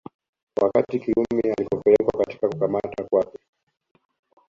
[0.61, 3.39] Wakati Kirumi alipopelekwa katika kukamata kwake